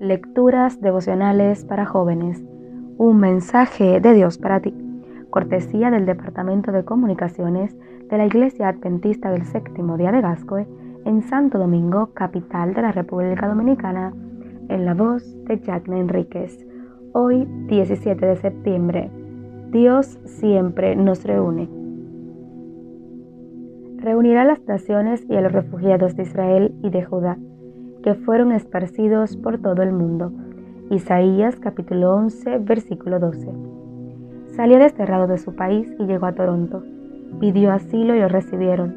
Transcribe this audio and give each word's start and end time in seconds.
Lecturas 0.00 0.80
devocionales 0.80 1.64
para 1.64 1.84
jóvenes. 1.84 2.40
Un 2.98 3.18
mensaje 3.18 3.98
de 4.00 4.14
Dios 4.14 4.38
para 4.38 4.60
ti. 4.60 4.72
Cortesía 5.28 5.90
del 5.90 6.06
Departamento 6.06 6.70
de 6.70 6.84
Comunicaciones 6.84 7.76
de 8.08 8.16
la 8.16 8.26
Iglesia 8.26 8.68
Adventista 8.68 9.32
del 9.32 9.44
Séptimo 9.44 9.96
Día 9.96 10.12
de 10.12 10.20
Gascoe 10.20 10.68
en 11.04 11.22
Santo 11.22 11.58
Domingo, 11.58 12.10
capital 12.14 12.74
de 12.74 12.82
la 12.82 12.92
República 12.92 13.48
Dominicana, 13.48 14.14
en 14.68 14.84
la 14.84 14.94
voz 14.94 15.34
de 15.46 15.58
Jacqueline 15.58 16.02
Enríquez. 16.02 16.64
Hoy, 17.12 17.48
17 17.66 18.24
de 18.24 18.36
septiembre. 18.36 19.10
Dios 19.72 20.20
siempre 20.26 20.94
nos 20.94 21.24
reúne. 21.24 21.68
Reunirá 23.96 24.42
a 24.42 24.44
las 24.44 24.64
naciones 24.64 25.26
y 25.28 25.34
a 25.34 25.40
los 25.40 25.50
refugiados 25.50 26.14
de 26.14 26.22
Israel 26.22 26.72
y 26.84 26.90
de 26.90 27.02
Judá 27.04 27.36
que 28.02 28.14
fueron 28.14 28.52
esparcidos 28.52 29.36
por 29.36 29.58
todo 29.58 29.82
el 29.82 29.92
mundo. 29.92 30.32
Isaías 30.90 31.56
capítulo 31.56 32.14
11 32.14 32.58
versículo 32.58 33.18
12. 33.18 33.48
Salió 34.54 34.78
desterrado 34.78 35.26
de 35.26 35.38
su 35.38 35.54
país 35.54 35.92
y 35.98 36.06
llegó 36.06 36.26
a 36.26 36.34
Toronto. 36.34 36.82
Pidió 37.40 37.72
asilo 37.72 38.14
y 38.14 38.20
lo 38.20 38.28
recibieron. 38.28 38.94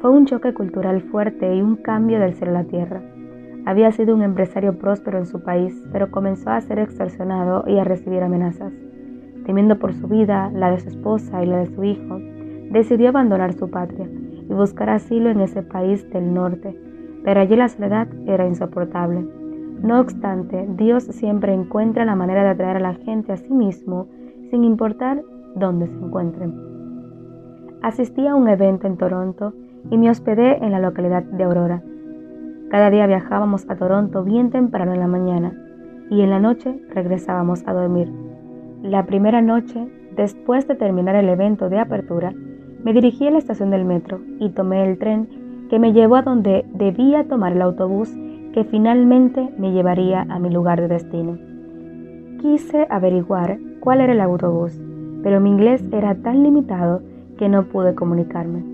Fue 0.00 0.10
un 0.10 0.26
choque 0.26 0.52
cultural 0.52 1.00
fuerte 1.02 1.54
y 1.54 1.62
un 1.62 1.76
cambio 1.76 2.18
del 2.18 2.34
cielo 2.34 2.52
a 2.52 2.62
la 2.62 2.68
tierra. 2.68 3.02
Había 3.66 3.92
sido 3.92 4.14
un 4.14 4.22
empresario 4.22 4.78
próspero 4.78 5.18
en 5.18 5.26
su 5.26 5.42
país, 5.42 5.82
pero 5.92 6.10
comenzó 6.10 6.50
a 6.50 6.60
ser 6.60 6.78
extorsionado 6.78 7.64
y 7.66 7.78
a 7.78 7.84
recibir 7.84 8.22
amenazas. 8.22 8.72
Temiendo 9.44 9.78
por 9.78 9.92
su 9.94 10.08
vida, 10.08 10.50
la 10.54 10.70
de 10.70 10.80
su 10.80 10.88
esposa 10.88 11.42
y 11.42 11.46
la 11.46 11.58
de 11.58 11.66
su 11.66 11.84
hijo, 11.84 12.18
decidió 12.70 13.10
abandonar 13.10 13.52
su 13.52 13.70
patria 13.70 14.08
y 14.48 14.52
buscar 14.52 14.90
asilo 14.90 15.30
en 15.30 15.40
ese 15.40 15.62
país 15.62 16.08
del 16.10 16.32
norte, 16.32 16.76
pero 17.24 17.40
allí 17.40 17.56
la 17.56 17.68
soledad 17.68 18.08
era 18.26 18.46
insoportable. 18.46 19.26
No 19.82 20.00
obstante, 20.00 20.66
Dios 20.76 21.04
siempre 21.04 21.54
encuentra 21.54 22.04
la 22.04 22.16
manera 22.16 22.42
de 22.42 22.50
atraer 22.50 22.76
a 22.76 22.80
la 22.80 22.94
gente 22.94 23.32
a 23.32 23.36
sí 23.36 23.52
mismo, 23.52 24.08
sin 24.50 24.64
importar 24.64 25.22
dónde 25.54 25.86
se 25.86 25.94
encuentren. 25.94 26.54
Asistí 27.82 28.26
a 28.26 28.34
un 28.34 28.48
evento 28.48 28.86
en 28.86 28.98
Toronto 28.98 29.54
y 29.90 29.96
me 29.96 30.10
hospedé 30.10 30.62
en 30.62 30.72
la 30.72 30.80
localidad 30.80 31.22
de 31.22 31.44
Aurora. 31.44 31.82
Cada 32.70 32.90
día 32.90 33.06
viajábamos 33.06 33.68
a 33.70 33.76
Toronto 33.76 34.22
bien 34.22 34.50
temprano 34.50 34.92
en 34.92 35.00
la 35.00 35.06
mañana 35.06 35.52
y 36.10 36.20
en 36.20 36.30
la 36.30 36.40
noche 36.40 36.78
regresábamos 36.90 37.66
a 37.66 37.72
dormir. 37.72 38.12
La 38.82 39.06
primera 39.06 39.40
noche, 39.40 39.88
después 40.14 40.68
de 40.68 40.74
terminar 40.74 41.16
el 41.16 41.28
evento 41.28 41.68
de 41.70 41.78
apertura, 41.78 42.34
me 42.84 42.92
dirigí 42.92 43.26
a 43.26 43.30
la 43.30 43.38
estación 43.38 43.70
del 43.70 43.84
metro 43.84 44.20
y 44.38 44.50
tomé 44.50 44.84
el 44.88 44.98
tren 44.98 45.28
que 45.70 45.78
me 45.78 45.92
llevó 45.92 46.16
a 46.16 46.22
donde 46.22 46.66
debía 46.74 47.28
tomar 47.28 47.52
el 47.52 47.62
autobús 47.62 48.12
que 48.52 48.64
finalmente 48.64 49.50
me 49.56 49.70
llevaría 49.70 50.26
a 50.28 50.40
mi 50.40 50.50
lugar 50.50 50.80
de 50.80 50.88
destino. 50.88 51.38
Quise 52.40 52.88
averiguar 52.90 53.60
cuál 53.78 54.00
era 54.00 54.12
el 54.12 54.20
autobús, 54.20 54.80
pero 55.22 55.40
mi 55.40 55.50
inglés 55.50 55.84
era 55.92 56.16
tan 56.16 56.42
limitado 56.42 57.02
que 57.38 57.48
no 57.48 57.66
pude 57.68 57.94
comunicarme. 57.94 58.64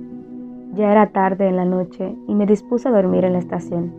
Ya 0.73 0.91
era 0.91 1.09
tarde 1.09 1.49
en 1.49 1.57
la 1.57 1.67
noche 1.67 2.17
y 2.27 2.35
me 2.35 2.47
dispuse 2.47 2.89
a 2.89 2.93
dormir 2.93 3.25
en 3.25 3.35
la 3.35 3.41
estación. 3.41 3.93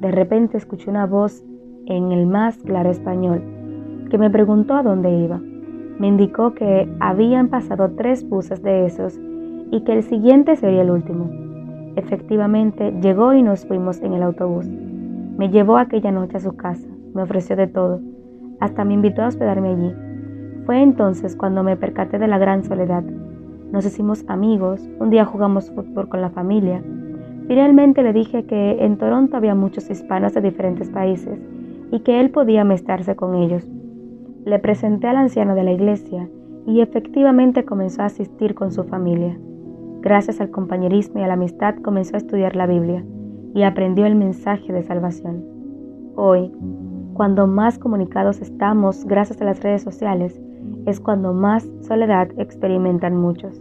De 0.00 0.10
repente 0.10 0.56
escuché 0.56 0.90
una 0.90 1.06
voz 1.06 1.44
en 1.86 2.10
el 2.10 2.26
más 2.26 2.58
claro 2.58 2.90
español 2.90 3.42
que 4.10 4.18
me 4.18 4.28
preguntó 4.28 4.74
a 4.74 4.82
dónde 4.82 5.10
iba. 5.10 5.40
Me 5.98 6.08
indicó 6.08 6.54
que 6.54 6.92
habían 6.98 7.48
pasado 7.48 7.92
tres 7.96 8.28
buses 8.28 8.60
de 8.62 8.86
esos 8.86 9.20
y 9.70 9.82
que 9.84 9.92
el 9.92 10.02
siguiente 10.02 10.56
sería 10.56 10.82
el 10.82 10.90
último. 10.90 11.49
Efectivamente, 12.00 12.94
llegó 13.02 13.34
y 13.34 13.42
nos 13.42 13.66
fuimos 13.66 14.00
en 14.00 14.14
el 14.14 14.22
autobús. 14.22 14.66
Me 14.66 15.50
llevó 15.50 15.76
aquella 15.76 16.10
noche 16.10 16.38
a 16.38 16.40
su 16.40 16.56
casa, 16.56 16.88
me 17.12 17.22
ofreció 17.22 17.56
de 17.56 17.66
todo, 17.66 18.00
hasta 18.58 18.86
me 18.86 18.94
invitó 18.94 19.22
a 19.22 19.26
hospedarme 19.26 19.68
allí. 19.68 19.92
Fue 20.64 20.80
entonces 20.80 21.36
cuando 21.36 21.62
me 21.62 21.76
percaté 21.76 22.18
de 22.18 22.26
la 22.26 22.38
gran 22.38 22.64
soledad. 22.64 23.04
Nos 23.70 23.84
hicimos 23.84 24.24
amigos, 24.28 24.88
un 24.98 25.10
día 25.10 25.26
jugamos 25.26 25.70
fútbol 25.70 26.08
con 26.08 26.22
la 26.22 26.30
familia. 26.30 26.82
Finalmente 27.48 28.02
le 28.02 28.14
dije 28.14 28.46
que 28.46 28.82
en 28.82 28.96
Toronto 28.96 29.36
había 29.36 29.54
muchos 29.54 29.90
hispanos 29.90 30.32
de 30.32 30.40
diferentes 30.40 30.88
países 30.88 31.38
y 31.92 32.00
que 32.00 32.18
él 32.18 32.30
podía 32.30 32.62
amestarse 32.62 33.14
con 33.14 33.34
ellos. 33.34 33.68
Le 34.46 34.58
presenté 34.58 35.06
al 35.06 35.18
anciano 35.18 35.54
de 35.54 35.64
la 35.64 35.72
iglesia 35.72 36.30
y 36.66 36.80
efectivamente 36.80 37.66
comenzó 37.66 38.00
a 38.02 38.06
asistir 38.06 38.54
con 38.54 38.72
su 38.72 38.84
familia. 38.84 39.38
Gracias 40.02 40.40
al 40.40 40.50
compañerismo 40.50 41.20
y 41.20 41.24
a 41.24 41.26
la 41.26 41.34
amistad 41.34 41.74
comenzó 41.82 42.14
a 42.14 42.18
estudiar 42.18 42.56
la 42.56 42.66
Biblia 42.66 43.04
y 43.54 43.64
aprendió 43.64 44.06
el 44.06 44.14
mensaje 44.14 44.72
de 44.72 44.82
salvación. 44.82 45.44
Hoy, 46.16 46.50
cuando 47.12 47.46
más 47.46 47.78
comunicados 47.78 48.40
estamos 48.40 49.04
gracias 49.04 49.42
a 49.42 49.44
las 49.44 49.62
redes 49.62 49.82
sociales, 49.82 50.40
es 50.86 51.00
cuando 51.00 51.34
más 51.34 51.68
soledad 51.82 52.28
experimentan 52.38 53.14
muchos. 53.14 53.60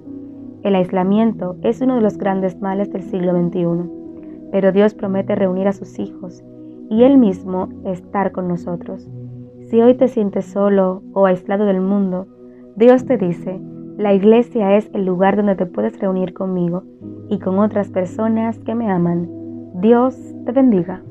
El 0.64 0.76
aislamiento 0.76 1.58
es 1.62 1.82
uno 1.82 1.96
de 1.96 2.02
los 2.02 2.18
grandes 2.18 2.62
males 2.62 2.90
del 2.92 3.04
siglo 3.04 3.34
XXI, 3.34 3.90
pero 4.52 4.72
Dios 4.72 4.94
promete 4.94 5.36
reunir 5.36 5.68
a 5.68 5.74
sus 5.74 6.00
hijos 6.00 6.42
y 6.90 7.04
Él 7.04 7.18
mismo 7.18 7.68
estar 7.84 8.32
con 8.32 8.48
nosotros. 8.48 9.10
Si 9.70 9.82
hoy 9.82 9.96
te 9.96 10.08
sientes 10.08 10.46
solo 10.46 11.04
o 11.14 11.26
aislado 11.26 11.66
del 11.66 11.82
mundo, 11.82 12.28
Dios 12.78 13.06
te 13.06 13.18
dice, 13.18 13.60
la 14.00 14.14
iglesia 14.14 14.78
es 14.78 14.90
el 14.94 15.04
lugar 15.04 15.36
donde 15.36 15.56
te 15.56 15.66
puedes 15.66 16.00
reunir 16.00 16.34
conmigo 16.34 16.84
y 17.28 17.38
con 17.40 17.60
otras 17.60 17.90
personas 17.90 18.58
que 18.60 18.74
me 18.74 18.90
aman. 18.90 19.28
Dios 19.82 20.16
te 20.46 20.54
bendiga. 20.54 21.04